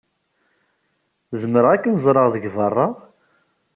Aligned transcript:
Zemreɣ 1.41 1.71
ad 1.73 1.79
kem-ẓreɣ 1.81 2.27
deg 2.33 2.45
beṛṛa? 2.55 2.87